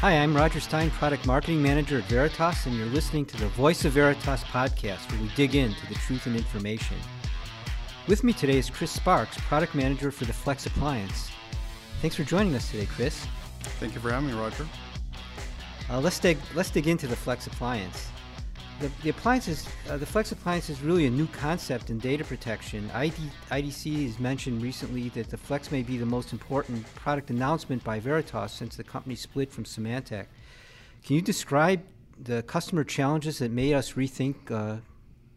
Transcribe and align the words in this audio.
Hi, 0.00 0.12
I'm 0.12 0.34
Roger 0.34 0.60
Stein, 0.60 0.88
Product 0.88 1.26
Marketing 1.26 1.62
Manager 1.62 1.98
at 1.98 2.04
Veritas, 2.04 2.64
and 2.64 2.74
you're 2.74 2.86
listening 2.86 3.26
to 3.26 3.36
the 3.36 3.48
Voice 3.48 3.84
of 3.84 3.92
Veritas 3.92 4.42
podcast, 4.44 5.12
where 5.12 5.20
we 5.20 5.28
dig 5.34 5.54
into 5.54 5.86
the 5.88 5.94
truth 5.96 6.24
and 6.24 6.34
information. 6.34 6.96
With 8.08 8.24
me 8.24 8.32
today 8.32 8.56
is 8.56 8.70
Chris 8.70 8.90
Sparks, 8.90 9.36
Product 9.42 9.74
Manager 9.74 10.10
for 10.10 10.24
the 10.24 10.32
Flex 10.32 10.64
Appliance. 10.64 11.30
Thanks 12.00 12.16
for 12.16 12.24
joining 12.24 12.54
us 12.54 12.70
today, 12.70 12.86
Chris. 12.86 13.26
Thank 13.78 13.94
you 13.94 14.00
for 14.00 14.10
having 14.10 14.30
me, 14.30 14.32
Roger. 14.40 14.66
Uh, 15.90 16.00
let's 16.00 16.18
dig 16.18 16.38
let's 16.54 16.70
dig 16.70 16.88
into 16.88 17.06
the 17.06 17.14
Flex 17.14 17.46
Appliance. 17.46 18.08
The, 18.80 18.90
the 19.02 19.10
appliances, 19.10 19.68
uh, 19.90 19.98
the 19.98 20.06
Flex 20.06 20.32
Appliance 20.32 20.70
is 20.70 20.80
really 20.80 21.04
a 21.04 21.10
new 21.10 21.26
concept 21.26 21.90
in 21.90 21.98
data 21.98 22.24
protection. 22.24 22.90
ID, 22.94 23.14
IDC 23.50 24.06
has 24.06 24.18
mentioned 24.18 24.62
recently 24.62 25.10
that 25.10 25.28
the 25.28 25.36
Flex 25.36 25.70
may 25.70 25.82
be 25.82 25.98
the 25.98 26.06
most 26.06 26.32
important 26.32 26.86
product 26.94 27.28
announcement 27.28 27.84
by 27.84 28.00
Veritas 28.00 28.52
since 28.52 28.76
the 28.76 28.84
company 28.84 29.14
split 29.16 29.52
from 29.52 29.64
Symantec. 29.64 30.26
Can 31.04 31.16
you 31.16 31.20
describe 31.20 31.82
the 32.18 32.42
customer 32.44 32.82
challenges 32.82 33.40
that 33.40 33.50
made 33.50 33.74
us 33.74 33.92
rethink 33.92 34.50
uh, 34.50 34.78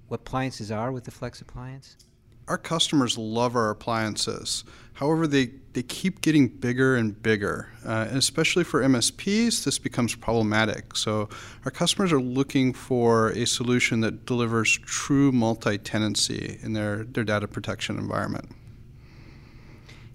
what 0.07 0.21
appliances 0.21 0.71
are 0.71 0.93
with 0.93 1.03
the 1.03 1.11
Flex 1.11 1.41
Appliance? 1.41 1.97
Our 2.47 2.57
customers 2.57 3.17
love 3.17 3.55
our 3.55 3.69
appliances. 3.69 4.63
However, 4.93 5.25
they, 5.25 5.47
they 5.73 5.83
keep 5.83 6.21
getting 6.21 6.47
bigger 6.47 6.95
and 6.95 7.21
bigger. 7.21 7.69
Uh, 7.85 8.05
and 8.07 8.17
especially 8.17 8.63
for 8.63 8.81
MSPs, 8.81 9.63
this 9.63 9.79
becomes 9.79 10.15
problematic. 10.15 10.95
So, 10.95 11.29
our 11.65 11.71
customers 11.71 12.13
are 12.13 12.21
looking 12.21 12.73
for 12.73 13.29
a 13.29 13.45
solution 13.45 14.01
that 14.01 14.25
delivers 14.25 14.77
true 14.85 15.31
multi 15.31 15.77
tenancy 15.77 16.59
in 16.61 16.73
their, 16.73 17.03
their 17.03 17.23
data 17.23 17.47
protection 17.47 17.97
environment. 17.97 18.49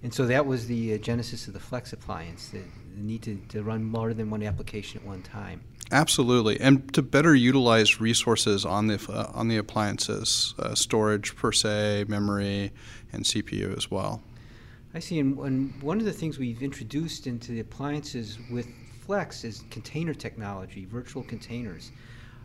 And 0.01 0.13
so 0.13 0.25
that 0.27 0.45
was 0.45 0.67
the 0.67 0.93
uh, 0.93 0.97
genesis 0.97 1.47
of 1.47 1.53
the 1.53 1.59
Flex 1.59 1.91
appliance, 1.91 2.53
need 3.03 3.21
to, 3.23 3.37
to 3.49 3.63
run 3.63 3.83
more 3.83 4.13
than 4.13 4.29
one 4.29 4.43
application 4.43 4.99
at 5.01 5.05
one 5.07 5.21
time. 5.21 5.61
Absolutely, 5.91 6.59
and 6.59 6.93
to 6.93 7.01
better 7.01 7.33
utilize 7.33 7.99
resources 7.99 8.63
on 8.63 8.87
the 8.87 9.03
uh, 9.09 9.31
on 9.33 9.47
the 9.47 9.57
appliances, 9.57 10.53
uh, 10.59 10.75
storage 10.75 11.35
per 11.35 11.51
se, 11.51 12.05
memory, 12.07 12.71
and 13.11 13.23
CPU 13.23 13.75
as 13.75 13.89
well. 13.89 14.21
I 14.93 14.99
see, 14.99 15.19
and, 15.19 15.37
and 15.39 15.81
one 15.81 15.99
of 15.99 16.05
the 16.05 16.13
things 16.13 16.37
we've 16.37 16.61
introduced 16.61 17.25
into 17.25 17.51
the 17.53 17.59
appliances 17.59 18.37
with 18.51 18.67
Flex 19.01 19.43
is 19.43 19.63
container 19.71 20.13
technology, 20.13 20.85
virtual 20.85 21.23
containers. 21.23 21.91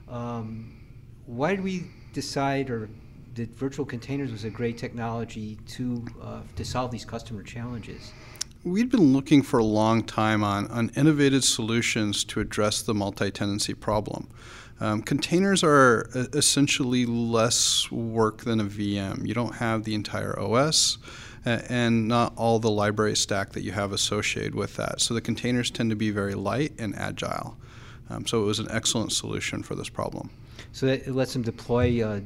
Um, 0.08 0.80
why 1.26 1.54
did 1.54 1.62
we 1.62 1.90
decide, 2.14 2.70
or 2.70 2.88
that 3.34 3.50
virtual 3.50 3.84
containers 3.84 4.32
was 4.32 4.44
a 4.44 4.50
great 4.50 4.78
technology 4.78 5.58
to 5.68 6.02
uh, 6.22 6.40
to 6.56 6.64
solve 6.64 6.90
these 6.90 7.04
customer 7.04 7.42
challenges? 7.42 8.12
We'd 8.64 8.90
been 8.90 9.12
looking 9.12 9.42
for 9.42 9.58
a 9.58 9.64
long 9.64 10.02
time 10.02 10.42
on, 10.42 10.68
on 10.68 10.90
innovative 10.96 11.44
solutions 11.44 12.24
to 12.24 12.40
address 12.40 12.80
the 12.80 12.94
multi 12.94 13.30
tenancy 13.30 13.74
problem. 13.74 14.26
Um, 14.80 15.02
containers 15.02 15.62
are 15.62 16.08
essentially 16.32 17.04
less 17.04 17.90
work 17.90 18.44
than 18.44 18.60
a 18.60 18.64
VM. 18.64 19.28
You 19.28 19.34
don't 19.34 19.56
have 19.56 19.84
the 19.84 19.94
entire 19.94 20.38
OS 20.40 20.96
and 21.44 22.08
not 22.08 22.32
all 22.36 22.58
the 22.58 22.70
library 22.70 23.16
stack 23.16 23.52
that 23.52 23.60
you 23.60 23.72
have 23.72 23.92
associated 23.92 24.54
with 24.54 24.76
that. 24.76 25.02
So 25.02 25.12
the 25.12 25.20
containers 25.20 25.70
tend 25.70 25.90
to 25.90 25.96
be 25.96 26.10
very 26.10 26.34
light 26.34 26.72
and 26.78 26.96
agile. 26.96 27.58
Um, 28.08 28.26
so 28.26 28.42
it 28.42 28.46
was 28.46 28.60
an 28.60 28.68
excellent 28.70 29.12
solution 29.12 29.62
for 29.62 29.74
this 29.74 29.90
problem. 29.90 30.30
So 30.72 30.86
it 30.86 31.08
lets 31.08 31.34
them 31.34 31.42
deploy 31.42 32.02
uh, 32.02 32.20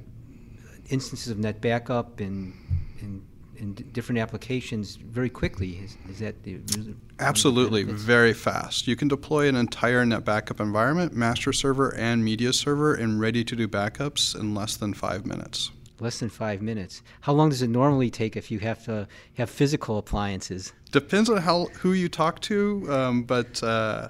instances 0.88 1.32
of 1.32 1.38
NetBackup 1.38 2.20
and, 2.20 2.54
and 3.00 3.26
in 3.58 3.74
different 3.74 4.18
applications 4.20 4.96
very 4.96 5.30
quickly. 5.30 5.80
Is, 5.84 5.96
is 6.08 6.18
that 6.20 6.42
the 6.42 6.60
absolutely 7.18 7.82
very 7.82 8.32
fast? 8.32 8.86
You 8.86 8.96
can 8.96 9.08
deploy 9.08 9.48
an 9.48 9.56
entire 9.56 10.04
NetBackup 10.04 10.60
environment, 10.60 11.14
master 11.14 11.52
server 11.52 11.94
and 11.94 12.24
media 12.24 12.52
server, 12.52 12.94
and 12.94 13.20
ready 13.20 13.44
to 13.44 13.56
do 13.56 13.68
backups 13.68 14.38
in 14.38 14.54
less 14.54 14.76
than 14.76 14.94
five 14.94 15.26
minutes. 15.26 15.70
Less 16.00 16.20
than 16.20 16.28
five 16.28 16.62
minutes. 16.62 17.02
How 17.22 17.32
long 17.32 17.48
does 17.48 17.60
it 17.60 17.68
normally 17.68 18.08
take 18.08 18.36
if 18.36 18.50
you 18.50 18.60
have 18.60 18.84
to 18.84 19.08
have 19.34 19.50
physical 19.50 19.98
appliances? 19.98 20.72
Depends 20.92 21.28
on 21.28 21.38
how 21.38 21.66
who 21.80 21.92
you 21.92 22.08
talk 22.08 22.40
to, 22.42 22.86
um, 22.88 23.22
but 23.24 23.62
uh, 23.64 24.08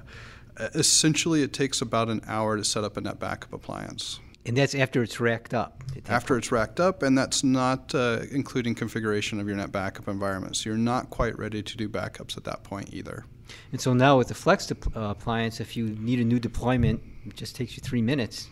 essentially 0.75 1.43
it 1.43 1.53
takes 1.53 1.81
about 1.81 2.09
an 2.09 2.21
hour 2.27 2.57
to 2.57 2.65
set 2.65 2.85
up 2.85 2.97
a 2.97 3.01
NetBackup 3.01 3.53
appliance. 3.53 4.21
And 4.47 4.57
that's 4.57 4.75
after 4.75 5.03
it's 5.03 5.21
racked 5.21 5.53
up. 5.53 5.83
It 5.95 6.09
after 6.09 6.39
it's 6.39 6.51
racked 6.51 6.81
up, 6.81 7.03
and 7.03 7.19
that's 7.19 7.45
not 7.45 7.95
uh, 7.95 8.21
including 8.31 8.75
configuration 8.75 9.41
of 9.41 9.49
your 9.49 9.57
NetBackup 9.57 10.09
environment. 10.09 10.57
So 10.57 10.71
you're 10.71 10.79
not 10.79 11.11
quite 11.11 11.39
ready 11.39 11.63
to 11.63 11.77
do 11.77 11.89
backups 11.89 12.37
at 12.37 12.45
that 12.45 12.63
point 12.63 12.93
either. 12.93 13.25
And 13.73 13.81
so 13.81 13.93
now 13.93 14.17
with 14.19 14.29
the 14.29 14.35
Flex 14.35 14.67
de- 14.67 14.77
uh, 14.99 15.11
appliance, 15.11 15.61
if 15.61 15.77
you 15.77 15.91
need 15.91 16.21
a 16.21 16.25
new 16.25 16.39
deployment, 16.39 17.03
it 17.27 17.35
just 17.35 17.57
takes 17.57 17.77
you 17.77 17.83
three 17.83 18.03
minutes 18.03 18.49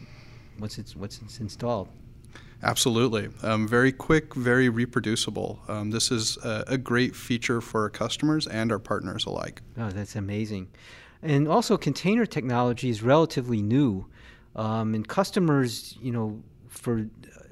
once 0.59 0.79
it's 0.79 0.97
once 0.97 1.21
it's 1.23 1.41
installed. 1.41 1.89
Absolutely. 2.63 3.29
Um, 3.43 3.69
very 3.69 3.93
quick, 3.93 4.35
very 4.35 4.69
reproducible. 4.69 5.61
Um, 5.69 5.91
this 5.91 6.11
is 6.11 6.39
a, 6.39 6.65
a, 6.69 6.79
great 6.79 7.15
feature 7.15 7.61
for 7.61 7.83
our 7.83 7.91
customers 7.91 8.47
and 8.47 8.73
our 8.73 8.79
partners 8.79 9.27
alike. 9.27 9.61
Oh, 9.77 9.91
that's 9.91 10.17
amazing. 10.17 10.69
And 11.23 11.49
also, 11.49 11.77
container 11.77 12.25
technology 12.25 12.89
is 12.89 13.03
relatively 13.03 13.61
new. 13.61 14.07
Um, 14.57 14.95
and 14.95 15.07
customers, 15.07 15.97
you 16.01 16.11
know, 16.11 16.43
for 16.69 16.99
uh, 17.01 17.43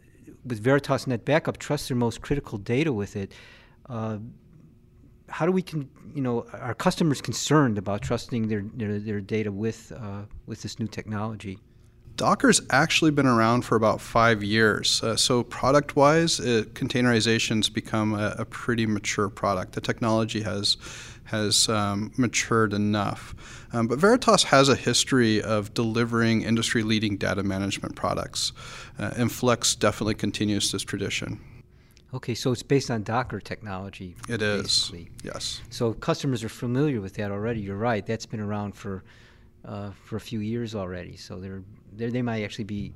with 0.45 0.61
Veritas 0.61 1.05
NetBackup, 1.05 1.59
trust 1.59 1.89
their 1.89 1.97
most 1.97 2.23
critical 2.23 2.59
data 2.59 2.93
with 2.93 3.15
it. 3.15 3.33
Uh, 3.89 4.19
how 5.29 5.47
do 5.47 5.53
we 5.53 5.63
can 5.63 5.89
you 6.15 6.23
know 6.23 6.47
are 6.53 6.75
customers 6.75 7.21
concerned 7.21 7.79
about 7.79 8.03
trusting 8.03 8.49
their 8.49 8.65
their, 8.75 8.99
their 8.99 9.21
data 9.21 9.53
with 9.53 9.93
uh, 9.97 10.23
with 10.47 10.63
this 10.63 10.79
new 10.79 10.87
technology? 10.87 11.59
Docker's 12.17 12.61
actually 12.71 13.11
been 13.11 13.27
around 13.27 13.63
for 13.63 13.75
about 13.75 14.01
five 14.01 14.41
years. 14.45 15.03
Uh, 15.03 15.17
so, 15.17 15.43
product 15.43 15.97
wise, 15.97 16.39
containerization's 16.39 17.69
become 17.69 18.15
a, 18.15 18.37
a, 18.39 18.45
pretty 18.45 18.87
mature 18.87 19.29
product. 19.29 19.73
The 19.73 19.81
technology 19.81 20.41
has 20.43 20.77
has 21.25 21.69
um, 21.69 22.13
matured 22.17 22.73
enough. 22.73 23.35
Um, 23.73 23.89
but 23.89 23.99
Veritas 23.99 24.45
has 24.45 24.69
a 24.69 24.77
history 24.77 25.43
of 25.43 25.75
delivering 25.75 26.43
industry 26.43 26.83
leading 26.83 27.17
data 27.17 27.43
management 27.43 27.97
products, 27.97 28.53
uh, 28.99 29.13
and 29.17 29.33
Flex 29.33 29.75
definitely 29.75 30.15
continues 30.15 30.71
this 30.73 30.83
tradition. 30.83 31.41
Okay, 32.13 32.35
so 32.35 32.53
it's 32.53 32.63
based 32.63 32.91
on 32.93 33.03
Docker 33.03 33.41
technology. 33.41 34.15
It 34.29 34.39
basically. 34.39 35.11
is. 35.17 35.25
Yes. 35.25 35.61
So 35.71 35.95
customers 35.95 36.45
are 36.45 36.49
familiar 36.49 37.01
with 37.01 37.15
that 37.15 37.33
already. 37.33 37.61
You're 37.61 37.77
right. 37.77 38.07
That's 38.07 38.27
been 38.27 38.41
around 38.41 38.77
for 38.77 39.03
uh, 39.65 39.91
for 40.05 40.17
a 40.17 40.21
few 40.21 40.39
years 40.39 40.75
already. 40.75 41.17
So 41.17 41.41
they're, 41.41 41.65
they're 41.93 42.11
they 42.11 42.23
might 42.23 42.45
actually 42.45 42.65
be 42.65 42.93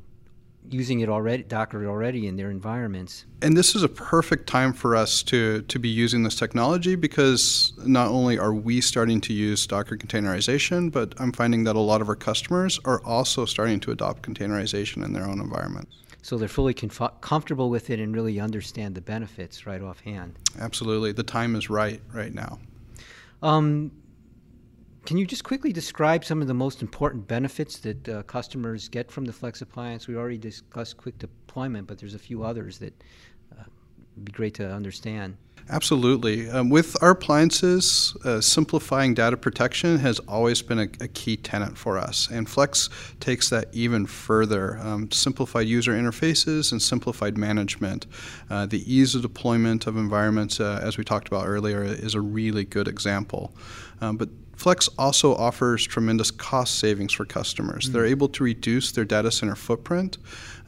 using 0.71 1.01
it 1.01 1.09
already, 1.09 1.43
Docker 1.43 1.87
already 1.87 2.27
in 2.27 2.37
their 2.37 2.51
environments. 2.51 3.25
And 3.43 3.57
this 3.57 3.75
is 3.75 3.83
a 3.83 3.89
perfect 3.89 4.47
time 4.47 4.73
for 4.73 4.97
us 4.97 5.23
to, 5.25 5.63
to 5.63 5.79
be 5.79 5.89
using 5.89 6.23
this 6.23 6.37
technology 6.37 6.95
because 6.95 7.73
not 7.85 8.09
only 8.09 8.39
are 8.39 8.55
we 8.55 8.81
starting 8.81 9.21
to 9.23 9.33
use 9.33 9.67
Docker 9.67 9.97
containerization, 9.97 10.91
but 10.91 11.15
I'm 11.19 11.33
finding 11.33 11.65
that 11.65 11.77
a 11.77 11.81
lot 11.81 12.01
of 12.01 12.09
our 12.09 12.17
customers 12.17 12.81
are 12.85 13.05
also 13.05 13.45
starting 13.45 13.81
to 13.81 13.91
adopt 13.91 14.23
containerization 14.23 15.05
in 15.05 15.13
their 15.13 15.27
own 15.27 15.41
environments. 15.41 15.97
So 16.23 16.37
they're 16.37 16.49
fully 16.49 16.75
conf- 16.75 17.21
comfortable 17.21 17.71
with 17.71 17.91
it 17.91 18.01
and 18.01 18.15
really 18.15 18.41
understand 18.41 18.95
the 18.95 19.01
benefits 19.01 19.67
right 19.67 19.81
offhand. 19.81 20.35
Absolutely. 20.59 21.13
The 21.13 21.23
time 21.23 21.55
is 21.57 21.71
right 21.71 22.03
right 22.13 22.35
now. 22.35 22.59
Um, 23.43 23.93
can 25.09 25.17
you 25.17 25.25
just 25.25 25.43
quickly 25.43 25.73
describe 25.73 26.23
some 26.23 26.43
of 26.43 26.49
the 26.49 26.53
most 26.53 26.83
important 26.83 27.27
benefits 27.27 27.79
that 27.79 28.07
uh, 28.11 28.23
customers 28.25 28.91
get 28.91 29.11
from 29.11 29.25
the 29.25 29.33
Flex 29.33 29.63
appliance? 29.63 30.07
We 30.07 30.17
already 30.17 30.37
discussed 30.37 30.99
quick 30.99 31.19
deployment, 31.19 31.87
but 31.87 31.97
there's 31.97 32.13
a 32.13 32.19
few 32.19 32.45
others 32.45 32.77
that 32.81 32.93
uh, 33.59 33.63
would 34.17 34.27
be 34.27 34.33
great 34.33 34.53
to 34.57 34.71
understand. 34.71 35.39
Absolutely. 35.71 36.51
Um, 36.51 36.69
with 36.69 36.95
our 37.03 37.13
appliances, 37.13 38.15
uh, 38.23 38.43
simplifying 38.43 39.15
data 39.15 39.39
protection 39.39 39.97
has 39.97 40.19
always 40.29 40.61
been 40.61 40.79
a, 40.79 40.89
a, 41.01 41.09
key 41.09 41.39
tenet 41.39 41.79
for 41.79 41.97
us. 41.97 42.29
And 42.31 42.47
Flex 42.47 42.91
takes 43.19 43.49
that 43.49 43.69
even 43.73 44.05
further. 44.05 44.77
Um, 44.77 45.11
simplified 45.11 45.69
user 45.69 45.93
interfaces 45.93 46.71
and 46.71 46.83
simplified 46.83 47.39
management. 47.39 48.07
Uh, 48.51 48.67
the 48.67 48.83
ease 48.93 49.15
of 49.15 49.23
deployment 49.23 49.87
of 49.87 49.97
environments, 49.97 50.61
uh, 50.61 50.81
as 50.83 50.99
we 50.99 51.05
talked 51.05 51.29
about 51.29 51.47
earlier, 51.47 51.83
is 51.83 52.15
a 52.15 52.21
really 52.21 52.65
good 52.65 52.89
example. 52.89 53.55
Um, 54.03 54.19
but 54.19 54.29
Flex 54.59 54.89
also 54.99 55.37
offers 55.37 55.87
tremendous 55.87 56.33
cost 56.33 56.81
savings 56.81 57.13
for 57.13 57.25
customers. 57.25 57.85
Mm-hmm. 57.85 57.93
They're 57.93 58.07
able 58.07 58.29
to 58.31 58.43
reduce 58.43 58.91
their 58.91 59.05
data 59.05 59.31
center 59.31 59.55
footprint 59.55 60.19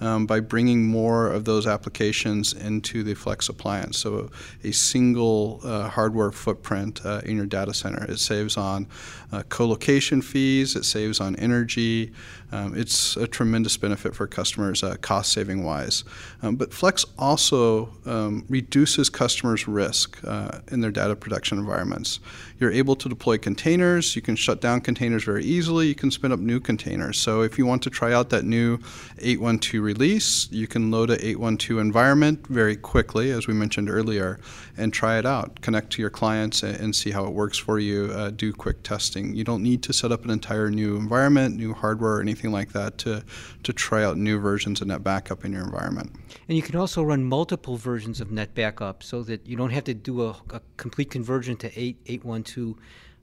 um, 0.01 0.27
by 0.27 0.41
bringing 0.41 0.87
more 0.87 1.29
of 1.29 1.45
those 1.45 1.67
applications 1.67 2.53
into 2.53 3.03
the 3.03 3.15
Flex 3.15 3.49
appliance. 3.49 3.99
So, 3.99 4.31
a 4.65 4.73
single 4.73 5.61
uh, 5.65 5.89
hardware 5.89 6.33
footprint 6.33 7.01
uh, 7.05 7.21
in 7.25 7.37
your 7.37 7.47
data 7.47 7.75
center. 7.75 8.05
It 8.11 8.19
saves 8.19 8.57
on 8.57 8.87
uh, 9.33 9.43
co 9.49 9.67
location 9.67 10.23
fees, 10.23 10.77
it 10.77 10.85
saves 10.85 11.21
on 11.21 11.37
energy. 11.37 12.13
Um, 12.53 12.77
it's 12.77 13.17
a 13.17 13.29
tremendous 13.29 13.77
benefit 13.77 14.15
for 14.15 14.27
customers, 14.27 14.83
uh, 14.83 14.97
cost 15.01 15.33
saving 15.33 15.63
wise. 15.63 16.03
Um, 16.43 16.57
but 16.57 16.73
Flex 16.73 17.05
also 17.17 17.91
um, 18.07 18.45
reduces 18.49 19.09
customers' 19.09 19.69
risk 19.69 20.19
uh, 20.25 20.59
in 20.73 20.81
their 20.81 20.91
data 20.91 21.15
protection 21.15 21.59
environments. 21.59 22.19
You're 22.59 22.73
able 22.73 22.97
to 22.97 23.09
deploy 23.09 23.39
containers. 23.39 24.17
You 24.17 24.23
can 24.23 24.37
shut 24.37 24.61
down 24.61 24.81
containers 24.81 25.25
very 25.25 25.45
easily. 25.45 25.87
You 25.87 25.95
can 25.95 26.11
spin 26.11 26.33
up 26.33 26.41
new 26.41 26.61
containers. 26.61 27.19
So 27.19 27.43
if 27.43 27.57
you 27.57 27.67
want 27.67 27.83
to 27.85 27.91
try 27.91 28.13
out 28.13 28.31
that 28.31 28.45
new 28.45 28.79
812 29.21 29.83
release, 29.93 30.49
you 30.53 30.67
can 30.67 30.91
load 30.91 31.11
a 31.11 31.15
812 31.15 31.81
environment 31.81 32.47
very 32.47 32.77
quickly, 32.77 33.33
as 33.33 33.47
we 33.49 33.55
mentioned 33.55 33.91
earlier, 33.91 34.39
and 34.77 34.93
try 34.93 35.19
it 35.19 35.27
out. 35.27 35.61
Connect 35.63 35.91
to 35.95 36.03
your 36.03 36.11
clients 36.11 36.63
and 36.63 36.95
see 36.95 37.11
how 37.11 37.25
it 37.25 37.33
works 37.33 37.59
for 37.59 37.79
you. 37.79 38.11
Uh, 38.13 38.31
do 38.31 38.53
quick 38.53 38.83
testing. 38.83 39.35
You 39.35 39.45
don't 39.45 39.63
need 39.63 39.83
to 39.83 39.93
set 39.93 40.13
up 40.13 40.25
an 40.25 40.31
entire 40.31 40.71
new 40.71 40.97
environment, 40.97 41.57
new 41.57 41.75
hardware, 41.75 42.17
or 42.17 42.21
anything 42.21 42.53
like 42.53 42.73
that 42.73 42.99
to, 42.99 43.25
to 43.65 43.73
try 43.73 44.05
out 44.05 44.17
new 44.17 44.39
versions 44.39 44.81
of 44.81 44.89
NetBackup 44.89 45.45
in 45.45 45.53
your 45.53 45.65
environment. 45.65 46.13
And 46.49 46.57
you 46.57 46.63
can 46.63 46.77
also 46.77 47.03
run 47.03 47.25
multiple 47.25 47.77
versions 47.77 48.21
of 48.21 48.29
NetBackup 48.29 49.03
so 49.03 49.23
that 49.25 49.47
you 49.47 49.57
don't 49.57 49.71
have 49.71 49.85
to 49.85 49.95
do 49.95 50.23
a, 50.23 50.37
a 50.51 50.61
complete 50.77 51.11
conversion 51.11 51.57
to 51.59 51.69
8, 51.79 51.97
812. 52.07 52.77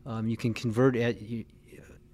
Um, 0.06 0.28
you 0.28 0.38
can 0.38 0.54
convert 0.54 0.96
at, 0.96 1.22
you, 1.22 1.46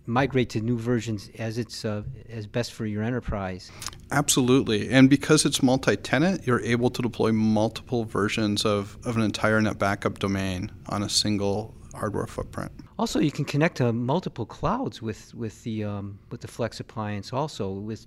migrate 0.05 0.49
to 0.49 0.61
new 0.61 0.77
versions 0.77 1.29
as 1.37 1.57
it's 1.57 1.85
uh, 1.85 2.03
as 2.29 2.45
best 2.45 2.73
for 2.73 2.85
your 2.85 3.03
enterprise. 3.03 3.71
Absolutely, 4.13 4.91
and 4.91 5.09
because 5.09 5.43
it's 5.43 5.63
multi-tenant, 5.63 6.45
you're 6.45 6.61
able 6.61 6.91
to 6.91 7.01
deploy 7.01 7.31
multiple 7.31 8.05
versions 8.05 8.63
of, 8.63 8.95
of 9.05 9.17
an 9.17 9.23
entire 9.23 9.59
NetBackup 9.59 10.19
domain 10.19 10.71
on 10.87 11.01
a 11.01 11.09
single 11.09 11.73
hardware 11.95 12.27
footprint. 12.27 12.71
Also, 12.99 13.19
you 13.19 13.31
can 13.31 13.43
connect 13.43 13.77
to 13.77 13.91
multiple 13.91 14.45
clouds 14.45 15.01
with 15.01 15.33
with 15.33 15.63
the 15.63 15.83
um, 15.83 16.19
with 16.29 16.41
the 16.41 16.47
Flex 16.47 16.79
appliance. 16.79 17.33
Also, 17.33 17.71
with 17.71 18.05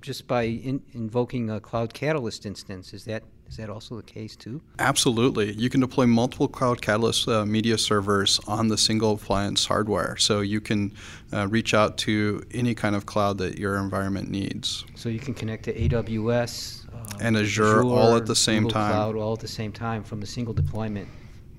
just 0.00 0.28
by 0.28 0.44
in, 0.44 0.80
invoking 0.92 1.50
a 1.50 1.58
Cloud 1.60 1.92
Catalyst 1.92 2.46
instance. 2.46 2.94
Is 2.94 3.04
that 3.06 3.24
is 3.52 3.58
that 3.58 3.68
also 3.68 3.96
the 3.96 4.02
case 4.02 4.34
too? 4.34 4.62
Absolutely. 4.78 5.52
You 5.52 5.68
can 5.68 5.82
deploy 5.82 6.06
multiple 6.06 6.48
Cloud 6.48 6.80
Catalyst 6.80 7.28
uh, 7.28 7.44
media 7.44 7.76
servers 7.76 8.40
on 8.46 8.68
the 8.68 8.78
single 8.78 9.12
appliance 9.12 9.66
hardware. 9.66 10.16
So 10.16 10.40
you 10.40 10.58
can 10.58 10.94
uh, 11.34 11.48
reach 11.48 11.74
out 11.74 11.98
to 11.98 12.42
any 12.52 12.74
kind 12.74 12.96
of 12.96 13.04
cloud 13.04 13.36
that 13.38 13.58
your 13.58 13.76
environment 13.76 14.30
needs. 14.30 14.86
So 14.94 15.10
you 15.10 15.18
can 15.18 15.34
connect 15.34 15.64
to 15.64 15.74
AWS 15.74 16.86
uh, 16.88 17.18
and 17.20 17.36
Azure, 17.36 17.80
Azure, 17.80 17.84
all 17.84 18.16
at 18.16 18.24
the 18.24 18.34
same 18.34 18.62
Google 18.62 18.72
time. 18.72 18.92
Cloud 18.92 19.16
all 19.16 19.34
at 19.34 19.40
the 19.40 19.48
same 19.48 19.70
time 19.70 20.02
from 20.02 20.22
a 20.22 20.26
single 20.26 20.54
deployment. 20.54 21.08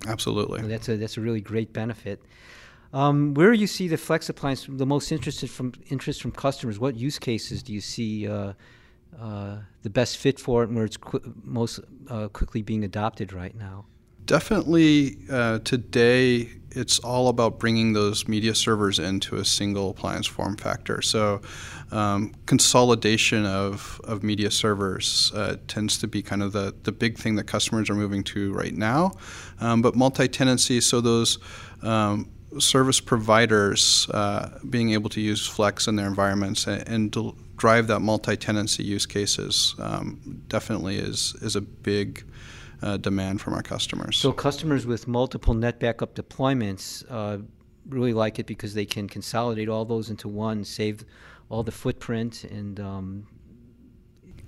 Absolutely. 0.07 0.61
So 0.61 0.67
that's 0.67 0.89
a 0.89 0.97
that's 0.97 1.17
a 1.17 1.21
really 1.21 1.41
great 1.41 1.73
benefit. 1.73 2.23
Um, 2.91 3.35
where 3.35 3.53
you 3.53 3.67
see 3.67 3.87
the 3.87 3.97
Flex 3.97 4.29
appliance 4.29 4.65
the 4.67 4.87
most 4.87 5.11
interested 5.11 5.51
from 5.51 5.73
interest 5.91 6.23
from 6.23 6.31
customers? 6.31 6.79
What 6.79 6.95
use 6.95 7.19
cases 7.19 7.61
do 7.61 7.71
you 7.71 7.81
see 7.81 8.27
uh, 8.27 8.53
uh, 9.19 9.57
the 9.81 9.89
best 9.89 10.17
fit 10.17 10.39
for 10.39 10.63
it, 10.63 10.67
and 10.67 10.75
where 10.75 10.85
it's 10.85 10.97
qu- 10.97 11.33
most 11.43 11.79
uh, 12.09 12.27
quickly 12.29 12.61
being 12.61 12.83
adopted 12.83 13.33
right 13.33 13.55
now? 13.55 13.85
Definitely, 14.25 15.17
uh, 15.29 15.59
today 15.59 16.49
it's 16.71 16.99
all 16.99 17.27
about 17.27 17.59
bringing 17.59 17.93
those 17.93 18.27
media 18.27 18.55
servers 18.55 18.97
into 18.97 19.35
a 19.35 19.45
single 19.45 19.89
appliance 19.89 20.27
form 20.27 20.55
factor. 20.55 21.01
So, 21.01 21.41
um, 21.91 22.33
consolidation 22.45 23.45
of, 23.45 24.01
of 24.05 24.23
media 24.23 24.49
servers 24.49 25.31
uh, 25.35 25.57
tends 25.67 25.97
to 25.99 26.07
be 26.07 26.21
kind 26.21 26.41
of 26.41 26.53
the, 26.53 26.73
the 26.83 26.91
big 26.91 27.17
thing 27.17 27.35
that 27.35 27.43
customers 27.43 27.89
are 27.89 27.95
moving 27.95 28.23
to 28.25 28.53
right 28.53 28.73
now. 28.73 29.11
Um, 29.59 29.81
but 29.81 29.95
multi 29.95 30.27
tenancy, 30.27 30.81
so 30.81 31.01
those 31.01 31.37
um, 31.81 32.29
service 32.59 32.99
providers 32.99 34.07
uh, 34.11 34.59
being 34.69 34.91
able 34.91 35.09
to 35.09 35.21
use 35.21 35.45
Flex 35.45 35.87
in 35.87 35.95
their 35.95 36.07
environments 36.07 36.67
and, 36.67 36.87
and 36.87 37.35
drive 37.57 37.87
that 37.87 37.99
multi-tenancy 37.99 38.83
use 38.83 39.05
cases 39.05 39.75
um, 39.79 40.41
definitely 40.47 40.97
is 40.97 41.35
is 41.41 41.55
a 41.55 41.61
big 41.61 42.23
uh, 42.81 42.97
demand 42.97 43.41
from 43.41 43.53
our 43.53 43.63
customers. 43.63 44.17
So 44.17 44.31
customers 44.31 44.85
with 44.85 45.07
multiple 45.07 45.53
NetBackup 45.53 46.13
deployments 46.15 47.05
uh, 47.09 47.37
really 47.87 48.13
like 48.13 48.39
it 48.39 48.45
because 48.45 48.73
they 48.73 48.85
can 48.85 49.07
consolidate 49.07 49.69
all 49.69 49.85
those 49.85 50.09
into 50.09 50.27
one, 50.27 50.63
save 50.63 51.05
all 51.49 51.63
the 51.63 51.71
footprint 51.71 52.43
and. 52.43 52.79
Um, 52.79 53.27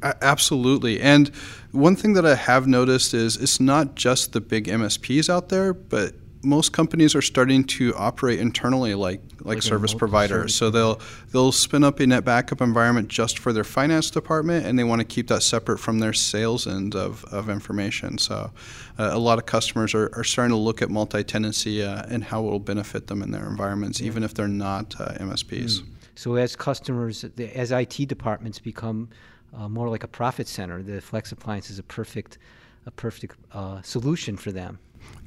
Absolutely. 0.04 1.02
And 1.02 1.30
one 1.72 1.96
thing 1.96 2.14
that 2.14 2.26
I 2.26 2.36
have 2.36 2.68
noticed 2.68 3.14
is 3.14 3.38
it's 3.38 3.60
not 3.60 3.96
just 3.96 4.34
the 4.34 4.42
big 4.42 4.66
MSPs 4.66 5.30
out 5.30 5.50
there, 5.50 5.74
but 5.74 6.14
most 6.46 6.72
companies 6.72 7.16
are 7.16 7.22
starting 7.22 7.64
to 7.64 7.94
operate 7.96 8.40
internally 8.40 8.94
like 8.94 9.22
like, 9.40 9.56
like 9.56 9.62
service 9.62 9.94
providers. 9.94 10.56
So 10.56 10.70
they'll 10.70 11.00
they'll 11.32 11.52
spin 11.52 11.84
up 11.84 12.00
a 12.00 12.04
NetBackup 12.04 12.62
environment 12.62 13.08
just 13.08 13.40
for 13.40 13.52
their 13.52 13.64
finance 13.64 14.10
department, 14.10 14.66
and 14.66 14.78
they 14.78 14.84
want 14.84 15.02
to 15.02 15.06
keep 15.06 15.28
that 15.28 15.44
separate 15.44 15.80
from 15.80 16.00
their 16.00 16.14
sales 16.14 16.68
end 16.68 16.96
of, 16.96 17.26
of 17.26 17.50
information. 17.50 18.18
So 18.18 18.52
uh, 18.98 19.10
a 19.12 19.20
lot 19.20 19.38
of 19.38 19.46
customers 19.46 19.94
are, 19.94 20.10
are 20.16 20.24
starting 20.24 20.52
to 20.52 20.58
look 20.58 20.82
at 20.82 20.90
multi-tenancy 20.90 21.84
uh, 21.84 22.04
and 22.10 22.24
how 22.24 22.42
it 22.42 22.50
will 22.50 22.60
benefit 22.60 23.08
them 23.08 23.22
in 23.22 23.32
their 23.32 23.48
environments, 23.48 24.00
yeah. 24.00 24.08
even 24.08 24.24
if 24.24 24.34
they're 24.34 24.48
not 24.48 25.00
uh, 25.00 25.14
MSPs. 25.14 25.82
Mm. 25.82 25.86
So 26.16 26.36
as 26.36 26.56
customers, 26.56 27.26
as 27.54 27.72
IT 27.72 28.08
departments 28.08 28.60
become 28.60 29.10
uh, 29.54 29.68
more 29.68 29.90
like 29.90 30.04
a 30.04 30.08
profit 30.08 30.48
center, 30.48 30.82
the 30.82 31.02
Flex 31.02 31.32
Appliance 31.32 31.70
is 31.70 31.80
a 31.80 31.84
perfect 31.84 32.38
a 32.88 32.92
perfect 32.92 33.36
uh, 33.52 33.82
solution 33.82 34.38
for 34.38 34.52
them. 34.52 34.78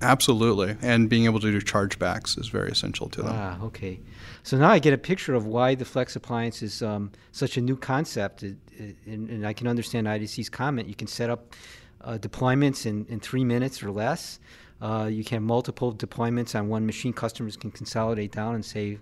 Absolutely, 0.00 0.76
and 0.80 1.08
being 1.08 1.24
able 1.24 1.40
to 1.40 1.50
do 1.50 1.60
chargebacks 1.60 2.38
is 2.38 2.48
very 2.48 2.70
essential 2.70 3.08
to 3.08 3.22
them. 3.22 3.34
Ah, 3.34 3.60
okay. 3.62 3.98
So 4.44 4.56
now 4.56 4.70
I 4.70 4.78
get 4.78 4.92
a 4.92 4.98
picture 4.98 5.34
of 5.34 5.46
why 5.46 5.74
the 5.74 5.84
Flex 5.84 6.14
appliance 6.14 6.62
is 6.62 6.82
um, 6.82 7.10
such 7.32 7.56
a 7.56 7.60
new 7.60 7.76
concept, 7.76 8.44
it, 8.44 8.56
it, 8.70 8.96
and, 9.06 9.44
I 9.44 9.52
can 9.52 9.66
understand 9.66 10.06
IDC's 10.06 10.48
comment. 10.48 10.88
You 10.88 10.94
can 10.94 11.08
set 11.08 11.30
up 11.30 11.54
uh, 12.02 12.16
deployments 12.18 12.86
in, 12.86 13.06
in 13.08 13.18
three 13.18 13.44
minutes 13.44 13.82
or 13.82 13.90
less. 13.90 14.38
Uh, 14.80 15.08
you 15.10 15.24
can 15.24 15.36
have 15.36 15.42
multiple 15.42 15.92
deployments 15.92 16.56
on 16.56 16.68
one 16.68 16.86
machine. 16.86 17.12
Customers 17.12 17.56
can 17.56 17.72
consolidate 17.72 18.30
down 18.30 18.54
and 18.54 18.64
save 18.64 19.00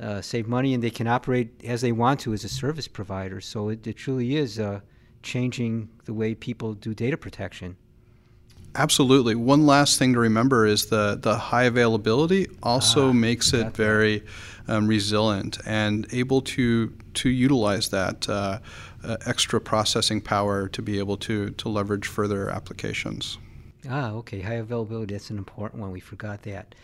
uh, 0.00 0.20
save 0.20 0.46
money, 0.46 0.74
and 0.74 0.82
they 0.82 0.90
can 0.90 1.08
operate 1.08 1.50
as 1.64 1.80
they 1.80 1.90
want 1.90 2.20
to 2.20 2.32
as 2.32 2.44
a 2.44 2.48
service 2.48 2.86
provider. 2.86 3.40
So 3.40 3.70
it, 3.70 3.84
it 3.84 3.96
truly 3.96 4.36
is 4.36 4.60
uh, 4.60 4.80
changing 5.24 5.88
the 6.04 6.14
way 6.14 6.36
people 6.36 6.74
do 6.74 6.94
data 6.94 7.16
protection. 7.16 7.76
Absolutely. 8.74 9.34
One 9.34 9.66
last 9.66 9.98
thing 9.98 10.12
to 10.12 10.18
remember 10.20 10.66
is 10.66 10.86
the, 10.86 11.18
the 11.20 11.36
high 11.36 11.64
availability 11.64 12.46
also 12.62 13.08
ah, 13.08 13.12
makes 13.12 13.52
it 13.52 13.74
very 13.74 14.22
um, 14.68 14.86
resilient 14.86 15.58
and 15.66 16.06
able 16.12 16.42
to 16.42 16.92
to 17.14 17.30
utilize 17.30 17.88
that 17.88 18.28
uh, 18.28 18.58
uh, 19.02 19.16
extra 19.26 19.60
processing 19.60 20.20
power 20.20 20.68
to 20.68 20.82
be 20.82 20.98
able 20.98 21.16
to 21.16 21.50
to 21.50 21.68
leverage 21.68 22.06
further 22.06 22.50
applications. 22.50 23.38
Ah, 23.88 24.10
okay. 24.12 24.40
High 24.40 24.54
availability. 24.54 25.14
That's 25.14 25.30
an 25.30 25.38
important 25.38 25.80
one. 25.80 25.90
We 25.90 26.00
forgot 26.00 26.42
that. 26.42 26.74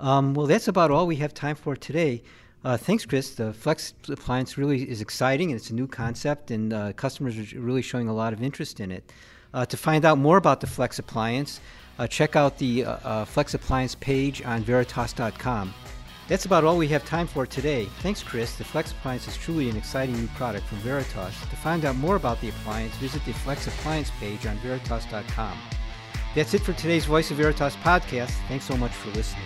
Um, 0.00 0.34
well, 0.34 0.46
that's 0.46 0.68
about 0.68 0.90
all 0.90 1.06
we 1.06 1.16
have 1.16 1.34
time 1.34 1.56
for 1.56 1.76
today. 1.76 2.22
Uh, 2.64 2.76
thanks, 2.76 3.04
Chris. 3.04 3.34
The 3.34 3.52
Flex 3.52 3.94
appliance 4.08 4.56
really 4.56 4.88
is 4.88 5.00
exciting, 5.00 5.50
and 5.50 5.58
it's 5.58 5.70
a 5.70 5.74
new 5.74 5.88
concept, 5.88 6.50
and 6.50 6.72
uh, 6.72 6.92
customers 6.92 7.36
are 7.36 7.60
really 7.60 7.82
showing 7.82 8.08
a 8.08 8.14
lot 8.14 8.32
of 8.32 8.42
interest 8.42 8.78
in 8.78 8.92
it. 8.92 9.12
Uh, 9.54 9.66
to 9.66 9.76
find 9.76 10.04
out 10.04 10.18
more 10.18 10.36
about 10.36 10.60
the 10.60 10.66
Flex 10.66 10.98
Appliance, 10.98 11.60
uh, 11.98 12.06
check 12.06 12.36
out 12.36 12.58
the 12.58 12.84
uh, 12.84 13.24
Flex 13.24 13.54
Appliance 13.54 13.94
page 13.94 14.42
on 14.42 14.62
Veritas.com. 14.62 15.74
That's 16.28 16.46
about 16.46 16.64
all 16.64 16.78
we 16.78 16.88
have 16.88 17.04
time 17.04 17.26
for 17.26 17.46
today. 17.46 17.86
Thanks, 18.00 18.22
Chris. 18.22 18.56
The 18.56 18.64
Flex 18.64 18.92
Appliance 18.92 19.28
is 19.28 19.36
truly 19.36 19.68
an 19.68 19.76
exciting 19.76 20.16
new 20.16 20.28
product 20.28 20.66
from 20.66 20.78
Veritas. 20.78 21.38
To 21.40 21.56
find 21.56 21.84
out 21.84 21.96
more 21.96 22.16
about 22.16 22.40
the 22.40 22.48
appliance, 22.48 22.94
visit 22.96 23.24
the 23.24 23.32
Flex 23.32 23.66
Appliance 23.66 24.10
page 24.18 24.46
on 24.46 24.56
Veritas.com. 24.58 25.58
That's 26.34 26.54
it 26.54 26.62
for 26.62 26.72
today's 26.72 27.04
Voice 27.04 27.30
of 27.30 27.36
Veritas 27.36 27.76
podcast. 27.76 28.32
Thanks 28.48 28.64
so 28.64 28.76
much 28.76 28.92
for 28.92 29.10
listening. 29.10 29.44